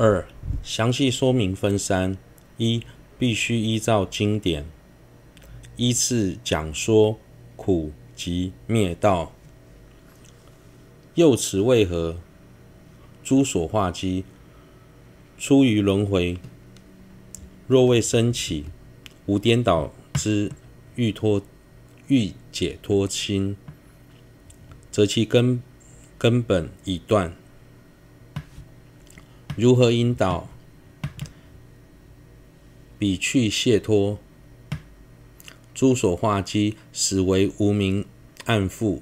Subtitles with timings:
[0.00, 0.24] 二、
[0.62, 2.16] 详细说明分三：
[2.56, 2.84] 一、
[3.18, 4.64] 必须依照经典
[5.74, 7.18] 依次讲说
[7.56, 9.32] 苦集灭道。
[11.16, 12.16] 又此为何？
[13.24, 14.24] 诸所化机
[15.36, 16.38] 出于轮回，
[17.66, 18.66] 若未生起
[19.26, 20.52] 无颠倒之
[20.94, 21.42] 欲脱
[22.06, 23.56] 欲解脱心，
[24.92, 25.60] 则其根
[26.16, 27.34] 根本已断。
[29.60, 30.48] 如何引导
[32.96, 34.20] 彼去解脱？
[35.74, 38.06] 诸所化机始为无明
[38.44, 39.00] 暗覆。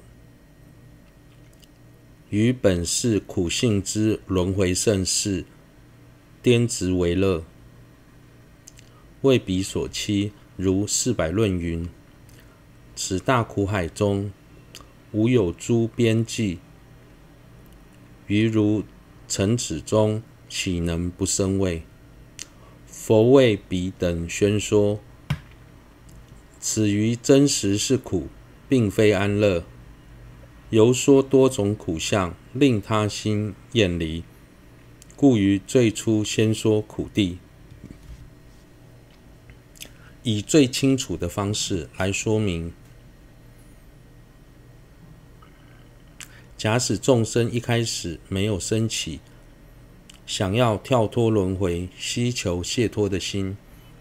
[2.31, 5.45] 于本是苦性之轮回盛世，
[6.41, 7.45] 颠执为乐，
[9.21, 10.33] 为彼所欺。
[10.57, 11.87] 如四百论云：
[12.95, 14.33] 此大苦海中，
[15.13, 16.61] 无有诸边际。
[18.27, 18.85] 于如
[19.29, 21.83] 尘此中，岂能不生畏？
[22.87, 25.01] 佛为彼等宣说，
[26.61, 28.29] 此于真实是苦，
[28.69, 29.65] 并非安乐。
[30.71, 34.25] 由说多种苦相，令他心厌离，
[35.15, 37.37] 故于最初先说苦谛，
[40.25, 42.73] 以最清楚的方式来说明。
[46.57, 49.21] 假使众生一开始没有生起
[50.27, 53.57] 想要跳脱轮回、希求解脱的心，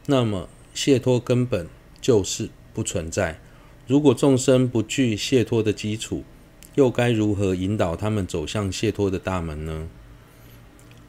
[0.08, 1.68] 那么解脱根本
[2.02, 3.40] 就是不存在。
[3.88, 6.24] 如果众生不具解脱的基础，
[6.74, 9.88] 又该如何引导他们走向解脱的大门呢？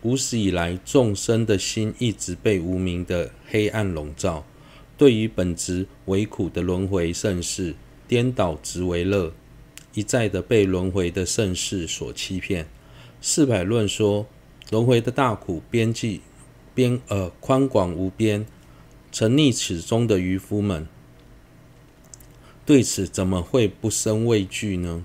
[0.02, 4.44] 无始以来，众生的心一直被无明的黑暗笼罩，
[4.98, 7.74] 对于本质为苦的轮回盛世，
[8.06, 9.32] 颠倒执为乐，
[9.94, 12.68] 一再的被轮回的盛世所欺骗。
[13.20, 14.26] 四百论说
[14.70, 16.20] 轮回的大苦边际
[16.74, 18.44] 边呃宽广无边，
[19.12, 20.88] 沉溺此中的渔夫们，
[22.64, 25.04] 对此怎么会不生畏惧呢？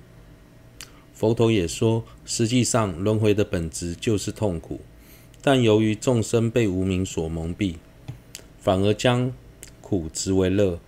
[1.14, 4.82] 佛陀也说，实际上轮回的本质就是痛苦，
[5.42, 7.76] 但由于众生被无明所蒙蔽，
[8.60, 9.32] 反而将
[9.80, 10.80] 苦执为乐。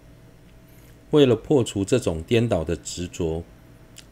[1.11, 3.43] 为了破除这种颠倒的执着，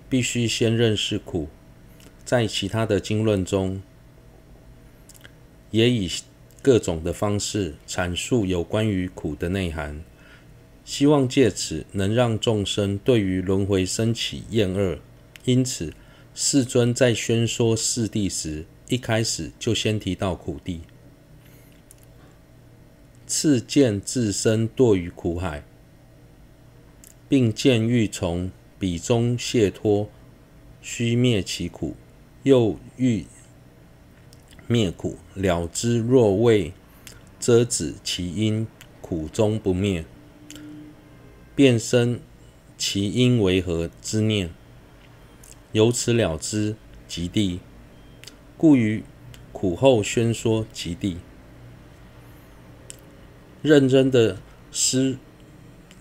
[0.07, 1.49] 必须先认识苦。
[2.23, 3.81] 在其他的经论中，
[5.71, 6.09] 也以
[6.61, 10.03] 各种的方式阐述有关于苦的内涵，
[10.85, 14.99] 希望借此能让众生对于轮回升起厌恶。
[15.43, 15.93] 因此，
[16.35, 20.81] 世尊在宣说四谛时，一开始就先提到苦地，
[23.25, 25.63] 次见自身堕于苦海，
[27.27, 30.09] 并见欲从彼中解脱，
[30.81, 31.95] 须灭其苦；
[32.43, 33.25] 又欲
[34.71, 36.71] 灭苦，了之若未
[37.41, 38.65] 遮止其因，
[39.01, 40.05] 苦终不灭，
[41.53, 42.21] 便生
[42.77, 44.49] 其因为何之念。
[45.73, 47.59] 由此了之，即地，
[48.57, 49.03] 故于
[49.51, 51.17] 苦后宣说即地。
[53.61, 54.37] 认真的
[54.71, 55.17] 思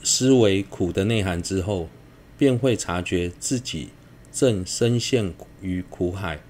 [0.02, 1.88] 思维苦的内涵之后，
[2.38, 3.88] 便会察觉自己
[4.32, 6.40] 正深陷于苦海，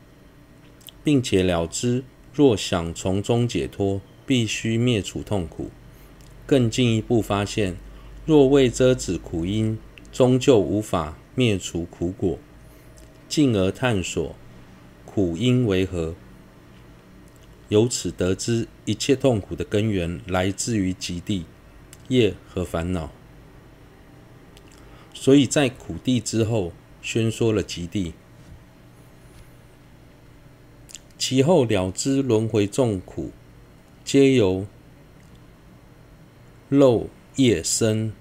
[1.03, 5.71] 并且了知若想从中解脱，必须灭除痛苦。
[6.47, 7.77] 更进一步发现，
[8.27, 9.79] 若未遮止苦因，
[10.13, 12.39] 终究无法灭除苦果。
[13.29, 14.35] 进而探索
[15.07, 16.15] 苦因为何，
[17.69, 21.45] 由此得知一切痛苦的根源来自于极地
[22.09, 23.13] 业和烦恼，
[25.15, 28.15] 所以在苦地之后宣说了极地，
[31.21, 33.31] 其后了知轮回众苦
[34.03, 34.67] 皆由
[36.71, 38.15] 漏业生，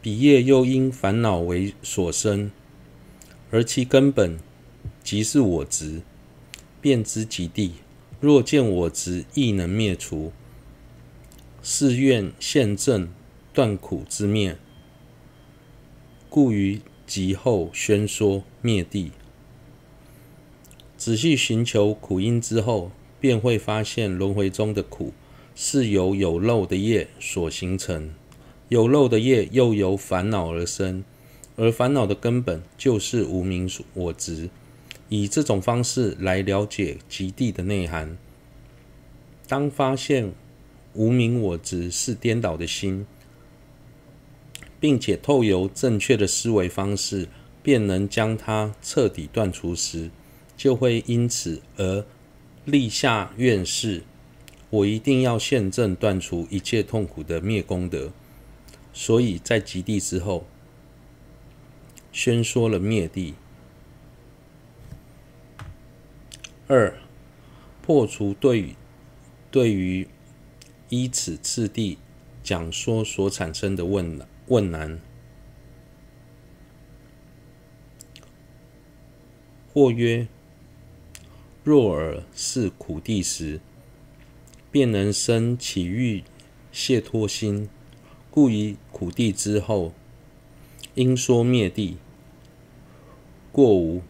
[0.00, 2.52] 彼业又因烦恼为所生。
[3.50, 4.38] 而其根本
[5.02, 6.02] 即是我执，
[6.80, 7.72] 便知极地。
[8.20, 10.30] 若见我执亦能灭除，
[11.60, 13.12] 是愿现证
[13.52, 14.56] 断苦之灭，
[16.28, 19.10] 故于极后宣说灭地。
[21.00, 25.14] 仔细寻求苦因之后，便会发现轮回中的苦
[25.54, 28.10] 是由有漏的业所形成，
[28.68, 31.02] 有漏的业又由烦恼而生。
[31.56, 34.50] 而烦恼的根本就是无明我执，
[35.08, 38.18] 以这种方式来了解极地的内涵。
[39.48, 40.34] 当发现
[40.92, 43.06] 无明我执是颠倒的心，
[44.78, 47.26] 并且透由正确的思维方式，
[47.62, 50.10] 便能将它彻底断除时，
[50.60, 52.04] 就会因此而
[52.66, 54.02] 立下愿誓，
[54.68, 58.12] 我一定要现正断除一切痛苦的灭功德。
[58.92, 60.44] 所以在极地之后，
[62.12, 63.32] 宣说了灭地。
[66.68, 66.94] 二，
[67.80, 68.74] 破除对于
[69.50, 70.06] 对于
[70.90, 71.96] 依此次第
[72.42, 75.00] 讲说所产生的问问难。
[79.72, 80.28] 或曰：
[81.62, 83.60] 若尔是苦地时，
[84.70, 86.24] 便能生起欲
[86.72, 87.68] 解脱心，
[88.30, 89.92] 故于苦地之后，
[90.94, 91.98] 应说灭地。
[93.52, 94.00] 过无？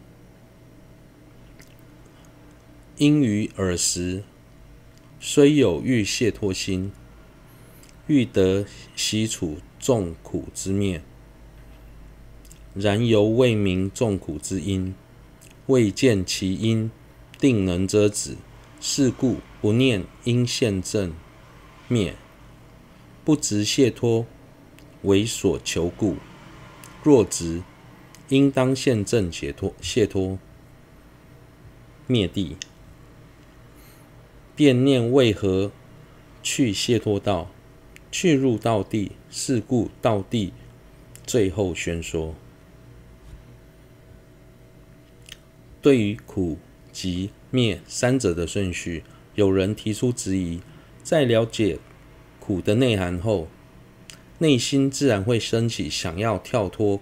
[2.97, 4.23] 因于尔时，
[5.19, 6.93] 虽有欲解脱心，
[8.07, 8.65] 欲得
[8.95, 11.01] 息处众苦之灭，
[12.73, 14.95] 然犹未明众苦之因。
[15.67, 16.91] 未见其因
[17.41, 18.37] 定能遮止，
[18.79, 21.13] 是故不念应现正
[21.87, 22.15] 灭，
[23.25, 24.27] 不执解脱
[25.01, 26.17] 为所求故。
[27.03, 27.63] 若执，
[28.29, 30.37] 应当现正解脱解脱
[32.05, 32.57] 灭地，
[34.55, 35.71] 便念为何
[36.43, 37.49] 去解脱道，
[38.11, 40.53] 去入道地，是故道地
[41.25, 42.35] 最后宣说。
[45.81, 46.59] 对于苦、
[46.91, 49.03] 即、灭三者的顺序，
[49.35, 50.61] 有人提出质疑。
[51.03, 51.79] 在了解
[52.39, 53.47] 苦的内涵后，
[54.39, 56.99] 内心自然会升起想要跳脱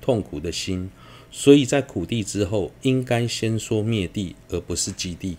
[0.00, 0.90] 痛苦的心，
[1.30, 5.36] 所以在苦地之后，应该先说灭地，而不是极地。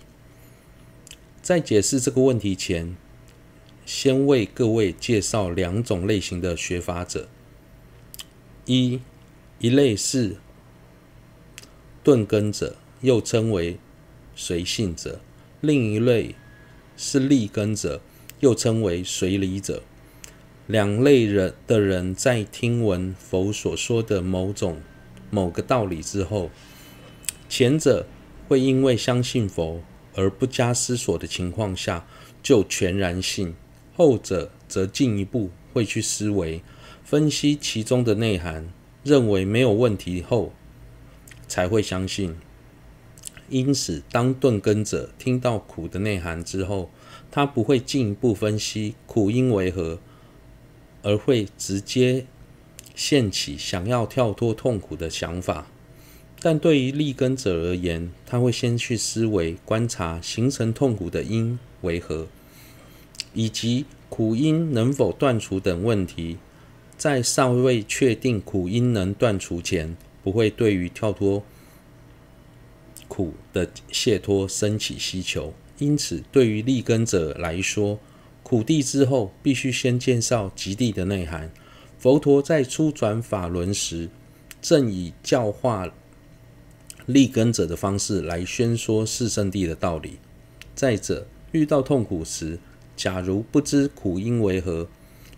[1.41, 2.95] 在解释这个问题前，
[3.85, 7.29] 先为各位介绍两种类型的学法者。
[8.65, 8.99] 一，
[9.59, 10.37] 一类是。
[12.03, 13.77] 顿根者，又称为
[14.35, 15.19] 随信者；
[15.61, 16.35] 另一类
[16.95, 18.01] 是利根者，
[18.39, 19.83] 又称为随理者。
[20.65, 24.81] 两类人的人在听闻佛所说的某种
[25.29, 26.49] 某个道理之后，
[27.47, 28.05] 前者
[28.47, 29.81] 会因为相信佛
[30.15, 32.05] 而不加思索的情况下
[32.43, 33.53] 就全然信；
[33.95, 36.61] 后者则进一步会去思维、
[37.03, 38.67] 分析其中的内涵，
[39.03, 40.53] 认为没有问题后。
[41.47, 42.35] 才会相信。
[43.49, 46.89] 因此，当钝根者听到苦的内涵之后，
[47.31, 49.99] 他不会进一步分析苦因为何，
[51.01, 52.25] 而会直接
[52.93, 55.67] 现起想要跳脱痛苦的想法。
[56.39, 62.27] 但对于利根者而言，他会先去思维、观察形成痛苦的因为何，
[63.33, 66.37] 以及苦因能否断除等问题。
[66.97, 71.43] 在尚未确定苦因能断除前，不会对于跳脱
[73.17, 77.97] 苦的解脱生起希求，因此对于利根者来说，
[78.43, 81.51] 苦地之后必须先介绍极地的内涵。
[81.97, 84.07] 佛陀在初转法轮时，
[84.61, 85.91] 正以教化
[87.07, 90.19] 利根者的方式来宣说四圣地的道理。
[90.75, 92.59] 再者，遇到痛苦时，
[92.95, 94.87] 假如不知苦因为何，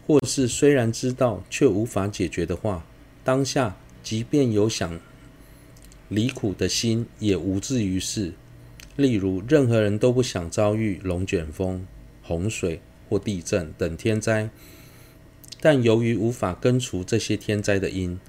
[0.06, 2.86] 或是虽然知道却无法解决的话，
[3.24, 3.78] 当下。
[4.02, 4.98] 即便有想
[6.10, 8.34] 离苦的心，也无济于事。
[8.96, 11.88] 例如，任何人都不想遭遇龙卷风、
[12.22, 14.50] 洪水或地震等天灾，
[15.62, 18.20] 但由于无法根除这些天灾的因，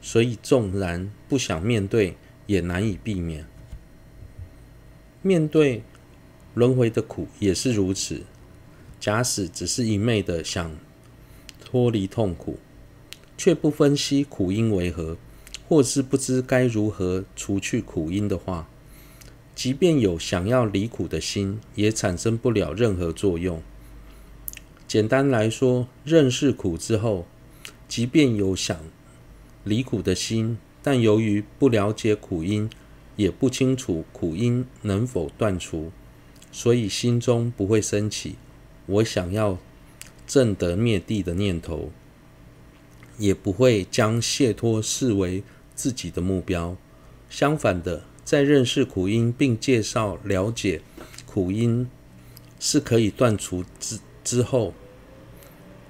[0.00, 2.16] 所以纵然不想面对，
[2.46, 3.44] 也难以避免。
[5.22, 5.82] 面对
[6.52, 8.22] 轮回的苦也是如此。
[9.00, 10.76] 假使只是一昧的想
[11.64, 12.58] 脱离痛苦，
[13.36, 15.16] 却不分析苦因为何，
[15.68, 18.68] 或是不知该如何除去苦因的话，
[19.54, 23.62] 即便有想要离苦的心，也产生不了任何作用。
[24.86, 27.26] 简单来说，认识苦之后，
[27.88, 28.78] 即便有想
[29.64, 32.68] 离苦的心，但由于不了解苦因，
[33.16, 35.90] 也不清楚苦因能否断除，
[36.52, 38.36] 所以心中不会升起
[38.86, 39.58] 我想要
[40.26, 41.90] 证得灭地的念头。
[43.18, 45.42] 也不会将解脱视为
[45.74, 46.76] 自己的目标。
[47.30, 50.80] 相反的，在认识苦因并介绍了解
[51.26, 51.88] 苦因
[52.58, 54.74] 是可以断除之之后，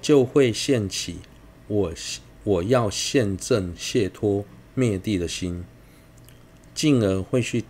[0.01, 1.17] 就会现起
[1.67, 1.93] 我
[2.43, 5.63] 我要现证解脱灭地的心，
[6.73, 7.63] 进而会去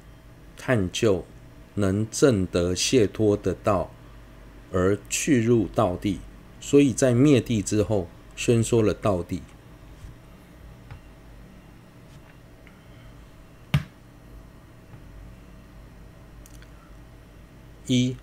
[0.58, 1.26] 探究
[1.76, 3.92] 能证得解脱的道，
[4.72, 6.20] 而去入道地。
[6.60, 8.08] 所以在灭地之后。
[8.36, 9.42] 宣说了道地。
[17.88, 18.16] 一、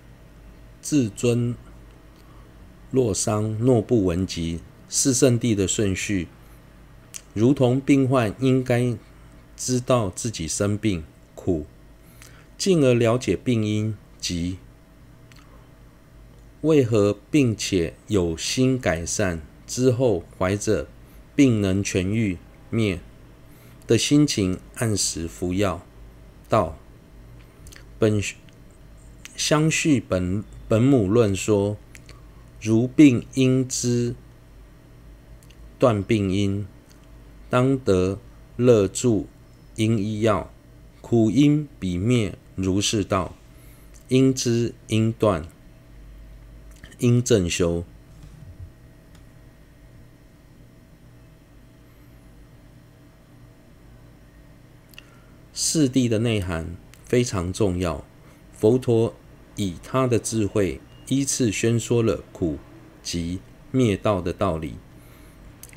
[0.83, 1.55] 至尊
[2.91, 6.27] 洛桑诺布文集四圣地的顺序，
[7.33, 8.97] 如同病患应该
[9.57, 11.05] 知道自己生病
[11.37, 11.65] 苦，
[12.59, 14.59] 进而了解病因及
[16.63, 19.41] 为何，并且有心改善
[19.73, 20.87] 之后，怀着
[21.35, 22.37] 病能痊愈
[22.69, 23.01] 灭
[23.87, 25.81] 的心情，按时服药。
[26.51, 26.77] 道
[27.99, 28.23] 本
[29.35, 31.79] 相续本本母论说。
[32.65, 34.15] 如病应知
[35.81, 36.65] 断病因，
[37.51, 38.21] 当得
[38.57, 39.27] 乐助
[39.75, 40.53] 应医药，
[41.01, 43.35] 苦因彼灭如是道，
[44.07, 45.49] 应知应断
[47.01, 47.85] 应正修。
[55.73, 56.77] 四谛的内涵
[57.07, 58.05] 非常重要，
[58.53, 59.15] 佛陀
[59.57, 60.83] 以他的智慧。
[61.09, 62.59] 依次宣说了苦
[63.03, 64.75] 集灭道的道理，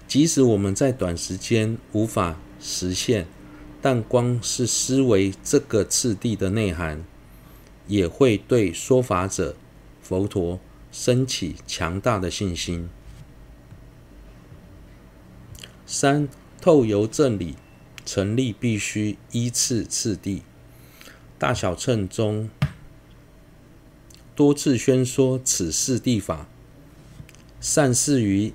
[0.05, 3.25] 即使我们在短时间无法实现，
[3.81, 7.05] 但光是思维这个次第的内涵，
[7.87, 9.55] 也会对说法者
[10.01, 10.59] 佛陀
[10.91, 12.89] 升起强大的信心。
[15.85, 16.27] 三、
[16.59, 17.55] 透由正理
[18.05, 20.43] 成立必须依次次第，
[21.39, 22.49] 大小乘中。
[24.35, 26.47] 多次宣说此四地法，
[27.61, 28.53] 善事于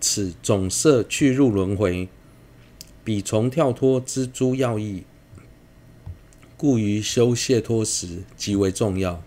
[0.00, 2.08] 此总摄去入轮回，
[3.04, 5.04] 彼从跳脱之诸要义，
[6.56, 9.22] 故于修解脱时极为重要，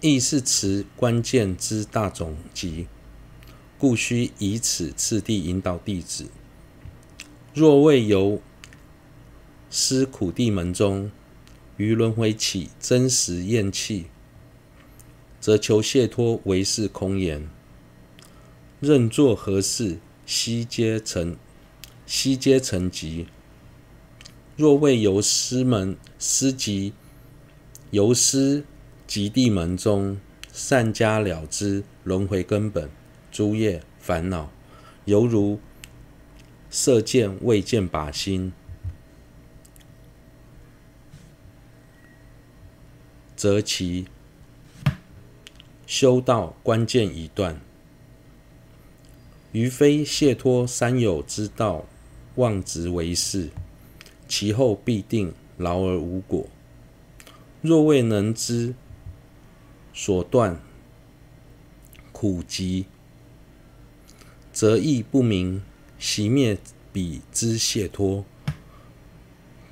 [0.00, 2.88] 亦是持关键之大总集，
[3.78, 6.26] 故须以此次第引导弟子。
[7.54, 8.42] 若未由
[9.70, 11.12] 思苦地门中，
[11.76, 14.06] 于轮回起真实厌弃。
[15.40, 17.48] 则求解脱为是空言，
[18.80, 21.36] 任作何事，悉皆成，
[22.06, 23.28] 悉皆成疾。
[24.56, 26.92] 若未由师门师及
[27.90, 28.64] 由师
[29.06, 30.18] 及地门中
[30.52, 32.90] 善加了知轮回根本
[33.30, 34.50] 诸业烦恼，
[35.04, 35.60] 犹如
[36.76, 38.52] 射箭未见靶心，
[43.36, 44.08] 则其。
[45.86, 47.60] 修道关键已断，
[49.52, 51.84] 于非谢脱三有之道，
[52.34, 53.50] 妄执为是，
[54.26, 56.48] 其后必定劳而无果。
[57.62, 58.74] 若未能知
[59.92, 60.60] 所断
[62.10, 62.86] 苦集，
[64.52, 65.62] 则亦不明
[66.04, 66.58] 熄灭
[66.92, 68.26] 彼之解脱，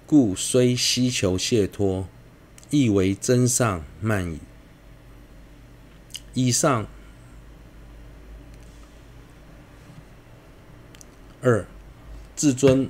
[0.06, 2.08] 故虽希求解脱，
[2.70, 4.38] 亦为增上慢矣。
[6.32, 6.86] 以上
[11.42, 11.66] 二
[12.34, 12.88] 至尊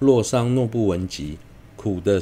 [0.00, 1.38] 洛桑诺布文集
[1.76, 2.20] 苦的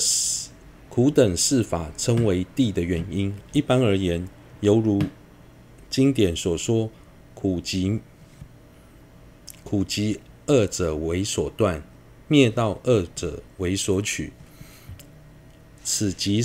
[0.91, 3.35] 苦等四法称为地的原因。
[3.55, 4.29] 一般而言，
[4.61, 5.03] 犹如
[5.89, 6.91] 经典所说，
[7.33, 8.01] 苦集
[9.75, 11.83] 苦集二者为所断，
[12.29, 14.33] 灭道二者为所取。
[15.83, 16.41] 此即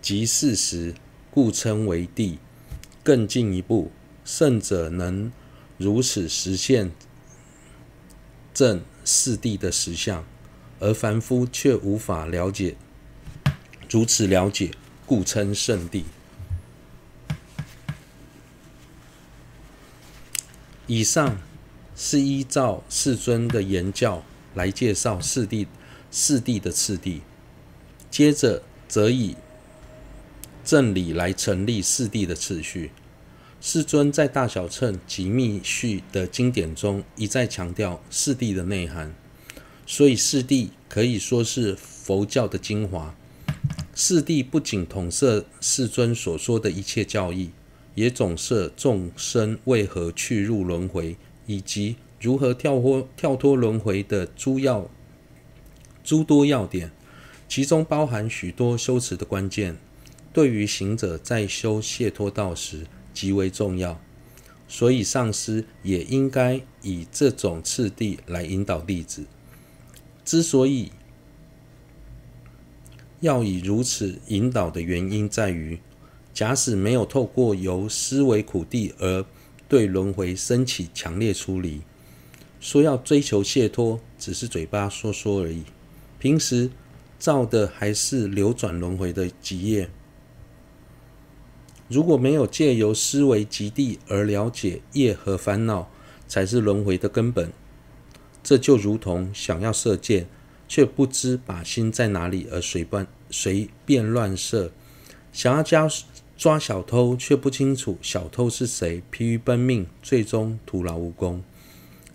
[0.00, 0.92] 即事实，
[1.30, 2.40] 故称为地。
[3.04, 3.92] 更进一步，
[4.24, 5.30] 圣者能
[5.78, 6.90] 如此实现
[8.52, 10.24] 正四地的实相，
[10.80, 12.74] 而凡夫却无法了解，
[13.88, 14.72] 如此了解，
[15.06, 16.04] 故称圣地。
[20.88, 21.38] 以上
[21.96, 24.22] 是依照世尊的言教
[24.54, 25.66] 来介绍四谛
[26.10, 27.20] 四谛的次第，
[28.10, 29.36] 接着则以。
[30.64, 32.92] 正理来成立四谛的次序。
[33.60, 39.12] 世尊在大小乘及密续的经典中一再强调四谛的内涵，
[39.86, 43.12] 所以四谛可以说是佛教的精华。
[43.92, 47.50] 四谛不仅统摄世尊所说的一切教义，
[47.96, 54.88] 也总摄众生为何去入轮回，以及如何跳脱跳脱轮回的诸要
[56.04, 56.90] 诸多要点，
[57.48, 59.76] 其中包含许多修持的关键。
[60.32, 64.00] 对于行者在修解脱道时极为重要，
[64.66, 69.26] 所以上师也应该以这种次第来引导弟子。
[70.24, 70.90] 之所以
[73.20, 75.80] 要以如此引导的原因在于，
[76.32, 79.22] 假使没有透过由思维苦谛而
[79.72, 81.80] 对轮回升起强烈出离，
[82.60, 85.62] 说要追求解脱，只是嘴巴说说而已，
[86.18, 86.70] 平时
[87.18, 89.88] 造的还是流转轮回的极业。
[91.88, 95.90] 如果没有借由思维极地而了解业和烦恼
[96.28, 97.50] 才是轮回的根本，
[98.42, 100.26] 这就如同想要射箭，
[100.68, 104.70] 却不知靶心在哪里而随便随便乱射；
[105.32, 105.88] 想要加
[106.42, 111.40] 抓小偷，却不清楚小偷是谁，疲于奔命，最终徒劳无功。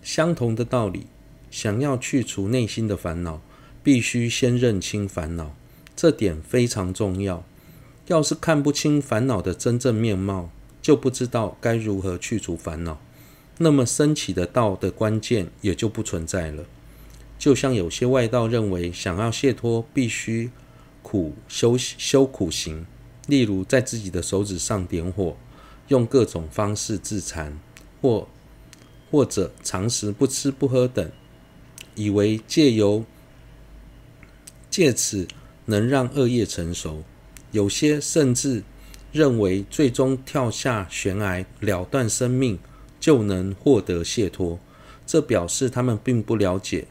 [0.02, 1.06] 相同的道理，
[1.50, 3.40] 想要去除内心的烦恼，
[3.82, 5.54] 必须先认清烦恼，
[5.96, 7.42] 这点非常重要。
[8.08, 10.50] 要是看不清烦恼的真正面貌，
[10.82, 13.00] 就不知道该如何去除烦恼，
[13.56, 16.66] 那么升起的道的关键也就不存在了。
[17.38, 20.50] 就像有些外道认为，想要解脱必须
[21.02, 22.84] 苦修修苦行，
[23.28, 25.36] 例如在自己的手指上点火，
[25.88, 27.58] 用各种方式自残，
[28.00, 28.26] 或
[29.10, 31.12] 或者长时不吃不喝等，
[31.94, 33.04] 以为借由
[34.70, 35.28] 借此
[35.66, 37.04] 能让恶业成熟。
[37.52, 38.62] 有些甚至
[39.12, 42.58] 认为，最终跳下悬崖了断生命，
[42.98, 44.58] 就能获得解脱。
[45.06, 46.86] 这表示他们并不了解，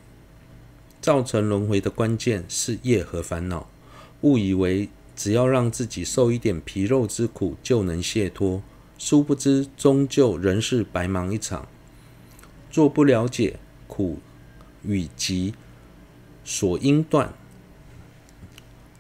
[1.02, 3.70] 造成轮回的关键是业和烦恼，
[4.22, 8.64] 误以为只要让自己受一点皮肉之苦就能解脱，
[8.98, 11.68] 殊不知终究仍是白忙一场。
[12.72, 14.20] 若不了解苦
[14.84, 15.54] 与集
[16.46, 17.34] 所应断，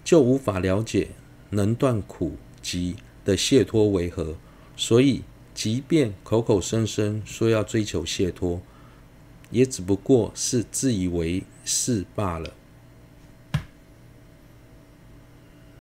[0.03, 1.09] 就无法了解。
[1.50, 4.36] 能断苦集的解脱为何？
[4.75, 8.62] 所以，即便口口声声说要追求解脱，
[9.50, 12.53] 也只不过是自以为是罢了。